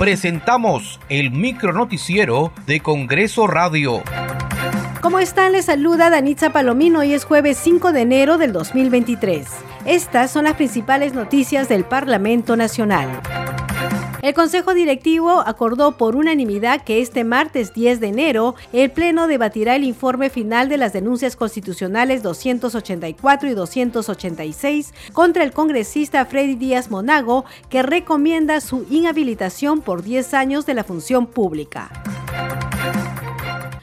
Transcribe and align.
presentamos 0.00 0.98
el 1.10 1.30
micronoticiero 1.30 2.54
de 2.64 2.80
Congreso 2.80 3.46
Radio. 3.46 4.02
¿Cómo 5.02 5.18
están? 5.18 5.52
Les 5.52 5.66
saluda 5.66 6.08
Danitza 6.08 6.48
Palomino. 6.54 7.00
Hoy 7.00 7.12
es 7.12 7.26
jueves 7.26 7.58
5 7.58 7.92
de 7.92 8.00
enero 8.00 8.38
del 8.38 8.54
2023. 8.54 9.46
Estas 9.84 10.30
son 10.30 10.44
las 10.44 10.54
principales 10.54 11.12
noticias 11.12 11.68
del 11.68 11.84
Parlamento 11.84 12.56
Nacional. 12.56 13.20
El 14.22 14.34
Consejo 14.34 14.74
Directivo 14.74 15.42
acordó 15.46 15.92
por 15.92 16.14
unanimidad 16.14 16.82
que 16.82 17.00
este 17.00 17.24
martes 17.24 17.72
10 17.72 18.00
de 18.00 18.08
enero 18.08 18.54
el 18.74 18.90
Pleno 18.90 19.26
debatirá 19.26 19.76
el 19.76 19.84
informe 19.84 20.28
final 20.28 20.68
de 20.68 20.76
las 20.76 20.92
denuncias 20.92 21.36
constitucionales 21.36 22.22
284 22.22 23.48
y 23.48 23.54
286 23.54 24.92
contra 25.14 25.42
el 25.42 25.52
congresista 25.52 26.26
Freddy 26.26 26.54
Díaz 26.54 26.90
Monago, 26.90 27.46
que 27.70 27.82
recomienda 27.82 28.60
su 28.60 28.84
inhabilitación 28.90 29.80
por 29.80 30.02
10 30.02 30.34
años 30.34 30.66
de 30.66 30.74
la 30.74 30.84
función 30.84 31.26
pública. 31.26 31.99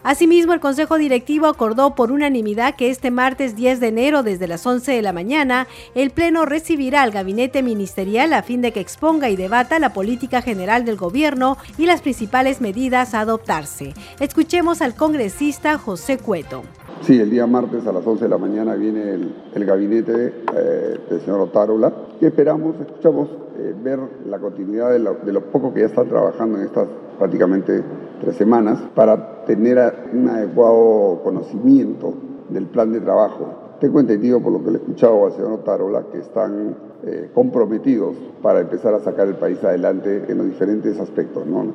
Asimismo, 0.08 0.54
el 0.54 0.62
Consejo 0.62 0.98
Directivo 0.98 1.48
acordó 1.48 1.94
por 1.94 2.14
unanimidad 2.14 2.76
que 2.78 2.90
este 2.90 3.12
martes 3.12 3.58
10 3.58 3.82
de 3.82 3.88
enero, 3.90 4.24
desde 4.24 4.48
las 4.48 4.66
11 4.66 4.94
de 4.94 5.02
la 5.02 5.12
mañana, 5.12 5.68
el 5.96 6.12
Pleno 6.12 6.46
recibirá 6.46 7.02
al 7.02 7.12
gabinete 7.12 7.62
ministerial 7.62 8.32
a 8.32 8.42
fin 8.42 8.62
de 8.62 8.72
que 8.72 8.80
exponga 8.80 9.30
y 9.30 9.36
debata 9.36 9.80
la 9.80 9.92
política 9.92 10.42
general 10.42 10.86
del 10.86 10.96
gobierno 10.96 11.58
y 11.78 11.88
las 11.88 12.02
principales 12.02 12.62
medidas 12.62 13.14
a 13.14 13.20
adoptarse. 13.20 13.96
Escuchemos 14.22 14.82
al 14.82 14.96
congresista 14.96 15.78
José 15.78 16.18
Cueto. 16.18 16.62
Sí, 17.02 17.20
el 17.20 17.30
día 17.30 17.46
martes 17.46 17.86
a 17.86 17.92
las 17.92 18.08
11 18.08 18.24
de 18.24 18.30
la 18.30 18.38
mañana 18.38 18.76
viene 18.76 19.12
el, 19.12 19.66
gabinete 19.66 20.34
eh, 20.55 21.00
del 21.10 21.20
señor 21.20 21.42
Otárola 21.42 21.92
y 22.22 22.28
esperamos, 22.28 22.80
escuchamos 22.80 23.28
eh, 23.58 23.76
ver 23.84 24.00
la 24.26 24.40
continuidad 24.40 24.90
de 24.90 25.00
lo, 25.00 25.16
de 25.16 25.34
lo 25.34 25.42
poco 25.52 25.74
que 25.74 25.82
ya 25.82 25.88
están 25.88 26.08
trabajando 26.08 26.60
en 26.60 26.64
estas 26.64 26.88
prácticamente 27.20 27.84
tres 28.20 28.35
semanas 28.35 28.79
para 28.96 29.46
tener 29.46 30.10
un 30.13 30.29
adecuado 30.29 31.21
conocimiento 31.23 32.13
del 32.49 32.65
plan 32.65 32.91
de 32.91 33.01
trabajo. 33.01 33.77
Tengo 33.79 33.99
entendido 33.99 34.41
por 34.41 34.54
lo 34.54 34.63
que 34.63 34.71
le 34.71 34.77
he 34.77 34.82
escuchado 34.82 35.26
al 35.26 35.32
señor 35.34 35.63
Tarola 35.63 36.04
que 36.12 36.20
están 36.20 36.76
eh, 37.04 37.29
comprometidos 37.34 38.15
para 38.41 38.62
empezar 38.62 38.93
a 38.93 38.99
sacar 38.99 39.27
el 39.27 39.35
país 39.35 39.63
adelante 39.63 40.24
en 40.27 40.37
los 40.37 40.48
diferentes 40.48 40.99
aspectos. 40.99 41.46
¿no? 41.46 41.74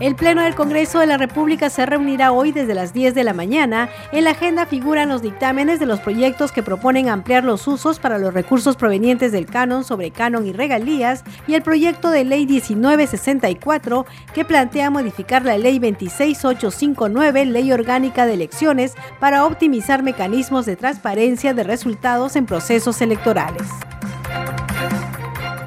El 0.00 0.16
Pleno 0.16 0.42
del 0.42 0.56
Congreso 0.56 0.98
de 0.98 1.06
la 1.06 1.18
República 1.18 1.70
se 1.70 1.86
reunirá 1.86 2.32
hoy 2.32 2.50
desde 2.50 2.74
las 2.74 2.92
10 2.92 3.14
de 3.14 3.22
la 3.22 3.32
mañana. 3.32 3.88
En 4.10 4.24
la 4.24 4.30
agenda 4.30 4.66
figuran 4.66 5.08
los 5.08 5.22
dictámenes 5.22 5.78
de 5.78 5.86
los 5.86 6.00
proyectos 6.00 6.50
que 6.50 6.64
proponen 6.64 7.08
ampliar 7.08 7.44
los 7.44 7.68
usos 7.68 8.00
para 8.00 8.18
los 8.18 8.34
recursos 8.34 8.74
provenientes 8.74 9.30
del 9.30 9.46
canon 9.46 9.84
sobre 9.84 10.10
canon 10.10 10.48
y 10.48 10.52
regalías 10.52 11.22
y 11.46 11.54
el 11.54 11.62
proyecto 11.62 12.10
de 12.10 12.24
ley 12.24 12.44
1964 12.44 14.04
que 14.34 14.44
plantea 14.44 14.90
modificar 14.90 15.44
la 15.44 15.58
ley 15.58 15.78
26859, 15.78 17.44
ley 17.44 17.70
orgánica 17.70 18.26
de 18.26 18.34
elecciones, 18.34 18.94
para 19.20 19.46
optimizar 19.46 20.02
mecanismos 20.02 20.66
de 20.66 20.74
transparencia 20.74 21.54
de 21.54 21.62
resultados 21.62 22.34
en 22.34 22.46
procesos 22.46 23.00
electorales. 23.00 23.68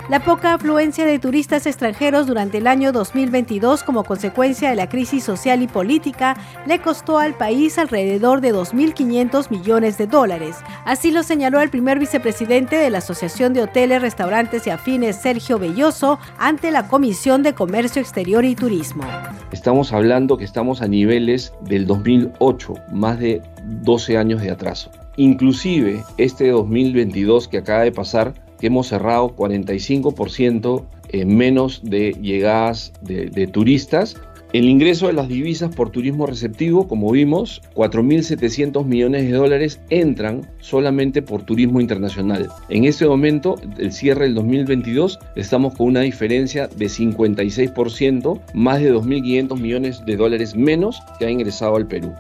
La 0.10 0.24
poca 0.24 0.54
afluencia 0.54 1.06
de 1.06 1.20
turistas 1.20 1.66
extranjeros 1.66 2.28
durante 2.28 2.60
el 2.60 2.68
año 2.68 2.94
2022 2.94 3.84
como 3.84 4.06
consecuencia 4.06 4.70
de 4.70 4.78
la 4.78 4.88
crisis 4.88 5.26
social 5.26 5.62
y 5.62 5.68
política 5.68 6.38
le 6.66 6.80
costó 6.80 7.20
al 7.20 7.34
país 7.34 7.78
alrededor 7.78 8.40
de 8.40 8.54
2.500 8.54 9.52
millones 9.52 9.98
de 9.98 10.08
dólares. 10.08 10.56
Así 10.86 11.12
lo 11.12 11.24
señaló 11.24 11.60
el 11.60 11.70
primer 11.70 12.00
vicepresidente 12.00 12.78
de 12.78 12.90
la 12.90 13.00
Asociación 13.00 13.52
de 13.52 13.64
Hoteles, 13.64 14.02
Restaurantes 14.02 14.66
y 14.66 14.70
Afines, 14.70 15.18
Sergio 15.18 15.60
Belloso, 15.60 16.20
ante 16.38 16.72
la 16.72 16.88
Comisión 16.88 17.44
de 17.44 17.54
Comercio 17.54 18.02
Exterior 18.02 18.46
y 18.46 18.56
Turismo. 18.56 19.04
Estamos 19.52 19.92
hablando 19.92 20.38
que 20.38 20.46
estamos 20.46 20.82
a 20.82 20.88
niveles 20.88 21.52
del 21.64 21.86
2008, 21.86 22.76
más 22.94 23.20
de 23.20 23.42
12 23.82 24.18
años 24.18 24.42
de 24.42 24.52
atraso. 24.52 24.90
Inclusive 25.18 26.02
este 26.18 26.50
2022 26.52 27.50
que 27.50 27.58
acaba 27.58 27.82
de 27.82 27.92
pasar 27.92 28.47
que 28.60 28.68
hemos 28.68 28.88
cerrado 28.88 29.36
45% 29.36 30.86
menos 31.26 31.82
de 31.84 32.14
llegadas 32.22 32.94
de, 33.02 33.48
turistas. 33.48 34.18
El 34.54 34.64
ingreso 34.64 35.08
de 35.08 35.14
las 35.14 35.28
divisas 35.28 35.76
por 35.76 35.90
turismo 35.90 36.26
receptivo, 36.26 36.88
como 36.88 37.12
vimos, 37.12 37.62
4.700 37.76 38.86
millones 38.86 39.26
de 39.26 39.34
dólares 39.34 39.82
entran 39.90 40.50
solamente 40.62 41.22
por 41.22 41.44
turismo 41.44 41.82
internacional. 41.82 42.48
En 42.70 42.86
este 42.86 43.06
momento, 43.06 43.56
el 43.78 43.92
cierre 43.92 44.24
del 44.24 44.36
2022, 44.36 45.20
estamos 45.36 45.76
con 45.76 45.88
una 45.88 46.00
diferencia 46.02 46.68
de 46.68 46.86
56%, 46.86 48.40
más 48.54 48.80
de 48.80 48.94
2.500 48.94 49.60
millones 49.60 50.06
de 50.06 50.16
dólares 50.16 50.56
menos 50.56 51.02
que 51.20 51.26
ha 51.26 51.30
ingresado 51.30 51.76
al 51.76 51.88
Perú. 51.88 52.14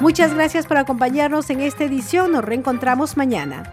Muchas 0.00 0.34
gracias 0.34 0.66
por 0.66 0.78
acompañarnos 0.78 1.50
en 1.50 1.60
esta 1.60 1.84
edición. 1.84 2.32
Nos 2.32 2.44
reencontramos 2.44 3.18
mañana. 3.18 3.72